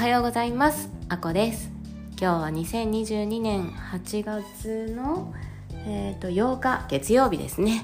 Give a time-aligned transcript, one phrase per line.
[0.00, 0.88] はようございます。
[1.10, 1.70] あこです。
[2.18, 5.34] 今日は2022年8月の、
[5.74, 7.82] えーと、8日月曜日ですね。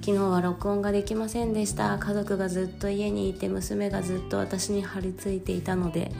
[0.00, 1.98] 昨日は録音ができませんでした。
[1.98, 6.10] 家族がずっと家にいて娘がずっと私に張り付いていたので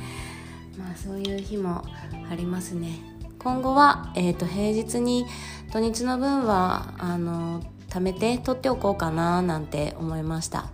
[0.79, 1.87] まあそういう日も
[2.31, 2.99] ありますね。
[3.39, 5.25] 今後は、えーと、平日に
[5.73, 10.67] 土日の分はあの貯めて取っておこうかななんて思いました。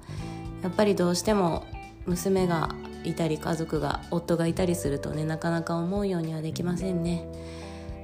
[0.64, 1.64] やっぱりどうしても
[2.06, 2.74] 娘が
[3.06, 7.26] いたり家族が夫がいたりするとねなかなか思うようにはできませんね。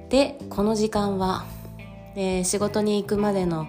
[0.09, 1.45] でこの時間は、
[2.17, 3.67] えー、仕事に行くまでの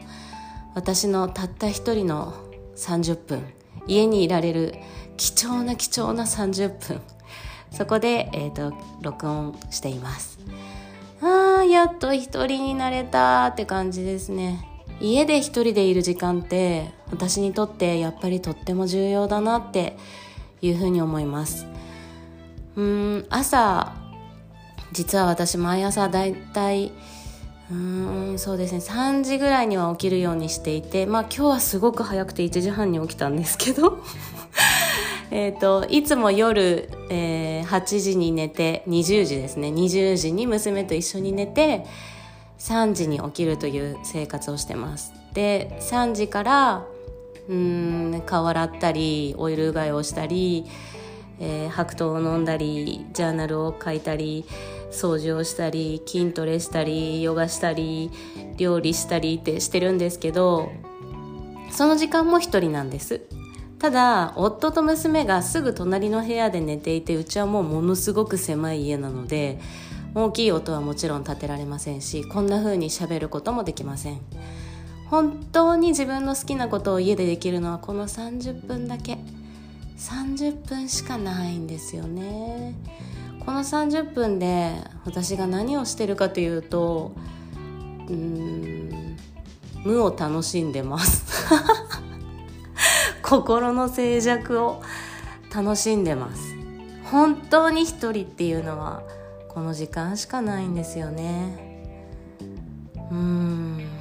[0.75, 2.33] 私のたった一人の
[2.75, 3.43] 30分
[3.87, 4.75] 家にいられる
[5.17, 7.01] 貴重な貴重な30分
[7.71, 10.37] そこで、えーと、録音しています。
[11.21, 14.67] あーやっと一人になれたって感じですね。
[14.99, 19.97] 家で一人でいる時間って私にとってやっぱりとっても重要だなって
[20.63, 21.67] いうふうに思います。
[22.75, 23.93] うん朝
[24.91, 26.91] 実は私毎朝だいたい
[27.71, 33.99] うんそうですね3時ぐらいには起きるようにしていてまあ今日はすごく早くて1時半に起きたんですけど
[35.31, 41.85] えといつも夜、えー、8時に寝て20時ですね20時に娘と一緒に寝て
[42.59, 45.13] 3時に起きるという生活をしてます。
[45.33, 46.85] で3時から
[47.49, 50.65] うん顔洗ったりオイルうがいをしたり、
[51.39, 54.45] えー、白桃を飲んだりジャーナルを書いたり
[54.91, 58.11] 掃除をしたり筋トレしたりヨガしたり
[58.57, 60.71] 料理したりってしてるんですけど
[61.71, 63.21] その時間も一人なんです。
[63.79, 69.59] ただ夫と娘がすぐ隣の部屋で寝ていてうちはもうものすごく狭い家なので
[70.15, 74.21] 大きい音はもちろん立てられませんしこんな風にしゃべることもできません。
[75.13, 79.19] 本当に自分の好きなことを家でできるのはこの30分だけ。
[79.95, 82.73] 30分しかないんですよね。
[83.45, 84.73] この30分で
[85.05, 87.13] 私が何をしてるかというと
[88.09, 89.15] うん
[89.85, 91.47] 無を楽しんでます。
[93.21, 94.81] 心の静寂を
[95.53, 96.55] 楽しんでます。
[97.11, 99.03] 本当に一人っていうのは
[99.47, 102.01] この時間しかないんですよね。
[103.11, 103.92] うん。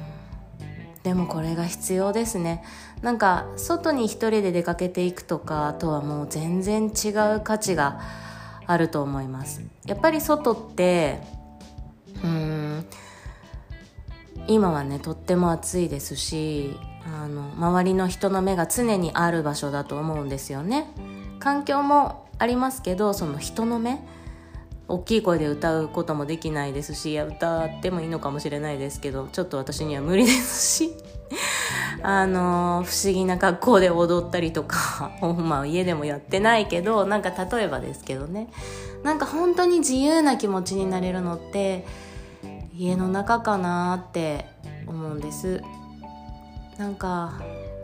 [1.03, 2.63] でもこれが必要ですね。
[3.01, 7.99] なんか外に一人で出かけていくとかとはもう全然違う価値が
[8.65, 9.61] あると思います。
[9.85, 11.19] やっぱり外って
[12.23, 12.85] うん
[14.47, 20.87] 今はねとっても暑いですしあの周りの人の目が常にある場所だと思うんですよね。
[21.39, 23.99] 環境もありますけどその人の目
[24.87, 30.93] 大きい声で歌うこともできないですし歌ってもいいのかもしれないですけどちょっと私には無理ですし
[32.03, 38.49] あの不思議な格好で踊ったりとか まあ家でもやってないけどなんか例えばですけどね。
[39.03, 41.85] なんか本当に自由な気持ちになれるのって
[42.73, 44.45] 家の中かなって
[44.87, 45.61] 思うんです。
[46.77, 47.33] なんか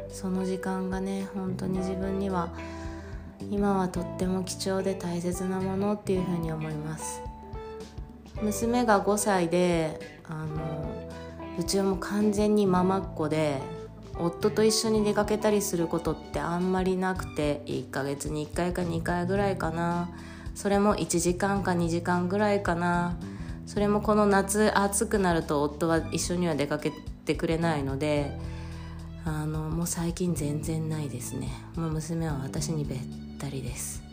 [0.10, 2.50] その時間がね本当に自分には
[3.52, 7.22] 今はとっても貴重で大切なものっていうふうに思います。
[8.42, 11.10] 娘が5歳であの
[11.58, 13.60] うちはもう完全にママっ子で
[14.18, 20.10] 夫と一緒に出かけたりすることってあんまりなくて1ヶ月に1回か2回ぐらいかな。
[20.56, 23.18] それも1時間か2時間ぐらいかな。
[23.66, 26.92] それもこの夏暑くなると夫は一緒には出かけ
[27.26, 28.38] てくれないので
[29.26, 31.50] あのもう最近全然ないですね。
[31.76, 33.00] もう娘は私にべっ
[33.40, 34.04] たりです。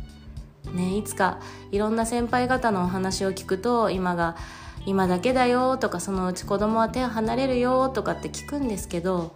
[0.73, 1.39] ねいつか
[1.71, 4.37] いろんな先輩方のお話を聞くと今が
[4.85, 9.33] 今だけだよとかそのうち子供は手を離れるよとかって聞くんですけど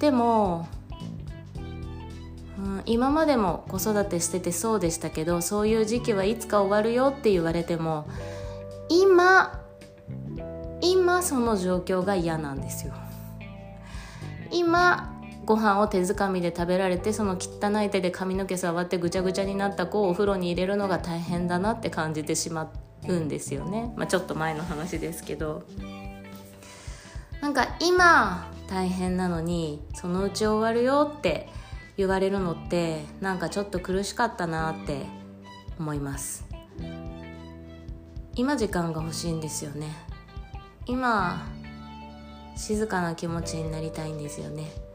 [0.00, 0.68] でも、
[2.58, 8.06] うん、今までも子育てしててそうでしたけどそういう時期はいつか終わるよって言われても
[8.90, 9.62] 今
[10.82, 12.92] 今その状況が嫌なんですよ。
[14.52, 15.15] 今
[15.46, 22.72] ご飯を手づかみで食べられてその汚い手で髪の毛触ってぐちゃぐちゃになった子をお風呂に入れるのが大変だなって感じてしま
[23.06, 25.62] うんですよね、まあ、ちょっと前の話ですけど。
[27.40, 31.48] なんか今大変なのにそのうち終わるよって
[31.96, 35.06] 言われるのってなんかちょっと苦しかったなって
[35.78, 36.44] 思います。
[38.34, 39.86] 今時間が欲しいんですよね。
[40.86, 41.46] 今
[42.56, 44.85] 静かな気持ちになりたいんですよね。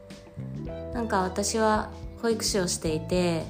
[0.94, 1.90] なんか私は
[2.20, 3.44] 保育士をしていて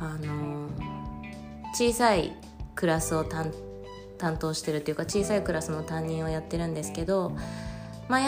[0.00, 0.68] あの
[1.74, 2.32] 小さい
[2.74, 3.52] クラスを担
[4.38, 7.36] 当してるっていうか小さいクラスの担任をやってるんですけど
[8.08, 8.24] 毎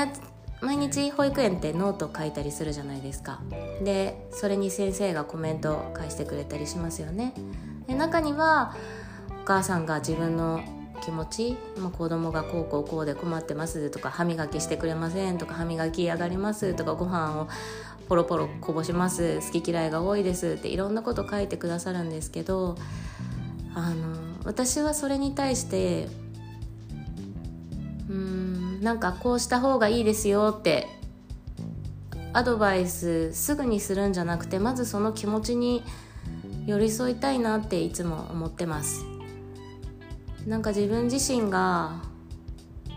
[0.62, 3.40] 毎日保育園ってノート書いたりするじゃないですか。
[3.82, 7.34] でそれに先生がコメントを返してくれたりしますよね。
[7.86, 8.74] で中には
[9.42, 10.62] お母さんが自分の
[11.06, 17.48] 気持ち、まあ、子供がこうこうこうで困ってますとか歯磨きしてくれませんとか歯磨き嫌がりますとかご飯を
[18.08, 22.76] ポロポロこぼします好き嫌いが多いですっていろんなこと書いてくださるんですけど
[23.72, 26.08] あの私はそれに対して
[28.08, 30.88] うんなんかこうした方がいいですよって
[32.32, 35.84] アドバイスすぐにするんじゃなくてまずその気持ちに
[36.66, 39.15] 寄り添いたいなっていつも思ってます。
[40.46, 42.02] なんか自分自身が、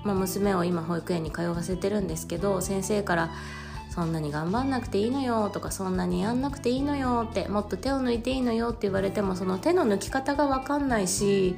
[0.03, 3.31] まあ、娘を今保育園に通わせてるんですけど先生から
[3.89, 11.55] 「そんなに頑張んなくていいのよ」とか「そんなにやんなくていいのよ」って「もっと手を抜いていいのよ」って言われてもその手の抜き方が分かんないし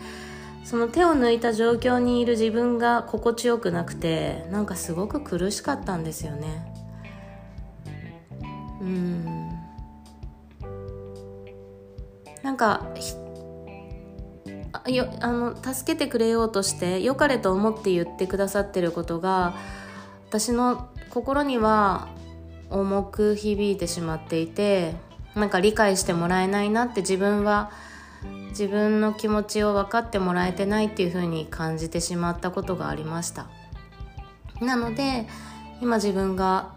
[0.63, 6.73] その手を抜いた状況にいる自分が心地よくなくてなんかすごく苦しかったんですよね。
[8.79, 9.49] うん。
[12.43, 12.87] なんか
[14.73, 19.55] あよあの助けてくれようとして良かれと思って言ってくださってることが
[20.29, 22.07] 私の心には
[22.69, 24.95] 重く響いてしまっていて
[25.35, 27.71] なんか理解してもらえないなって自分は
[28.49, 33.47] 自分の気持ちを分かってもらえてないっていう風に感じてしまったことがありました。
[34.61, 35.25] なので
[35.81, 36.73] 今自分が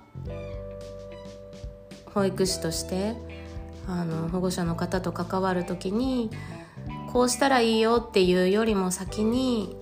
[2.15, 3.15] 保育士として
[3.87, 6.31] あの保護者の方と関わる時に
[7.15, 9.77] こうしたらいいよっていうよりも先に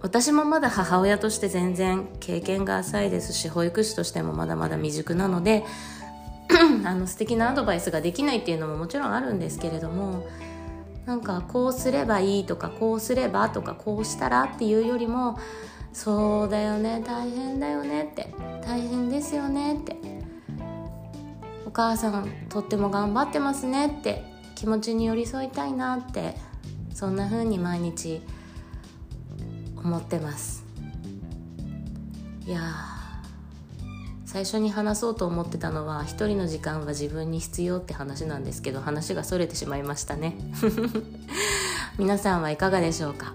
[0.00, 5.62] 私もまだ母親として全然経験が浅いですし保育士としてもまだまだ未熟なので
[6.86, 10.26] あの素敵なアドバイスができないっていうのももちろんあるんですけれども
[11.04, 15.38] なんかこうすればいいとかこうすればとかこうしたらっていうよりも
[15.92, 18.32] そうだよね大変だよねって
[18.64, 19.96] 大変ですよねって
[21.66, 24.24] お母さんとっても頑張ってますねって
[24.54, 26.53] 気持ちに寄り添いたいなって
[26.94, 28.22] そんな風に毎日
[29.76, 30.64] 思ってます。
[32.46, 32.60] いや
[34.24, 40.36] 最初に話そうと思ってたのは一人の時間は自分に必要って話なんですけど話がそれてしまいましたね。
[41.98, 43.34] 皆さんはいかがでしょうか？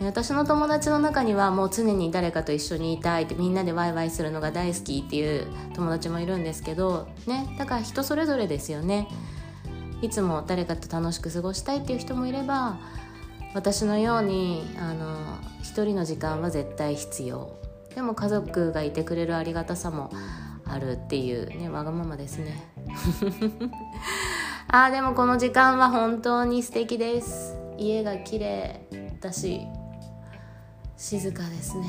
[0.00, 9.08] 私の友達の中にはもう常に誰かと一緒にいたいってみんなでワイワイするのが大好きっていう友達もいるんですけどねだから人それぞれですよね。
[10.00, 12.78] いつも誰かと楽しく過ごしたいっていう人もいれば
[13.54, 17.56] 私のようにあの一人の時間は絶対必要。
[17.94, 20.10] でも家族がいてくれるありがたさも
[20.64, 22.72] あるっていうねわがままですね。
[24.68, 27.56] あーでもこの時間は本当に素敵です。
[27.76, 28.80] 家が綺麗
[29.20, 29.66] だし
[30.96, 31.86] 静かですね。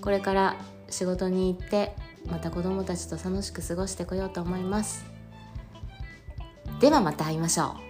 [0.00, 0.56] これから
[0.88, 1.96] 仕事に行って
[2.30, 5.15] また子供たちと楽しく過ごしてこようと思います。
[6.80, 7.85] ではまた会いましょう。